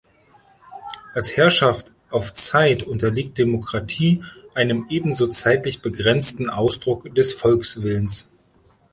[1.13, 4.23] Als Herrschaft auf Zeit, unterliegt Demokratie
[4.55, 8.31] einem ebenso zeitlich begrenzten Ausdruck des Volkswillens.